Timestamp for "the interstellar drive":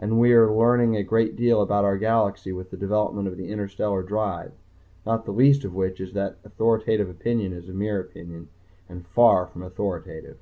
3.36-4.50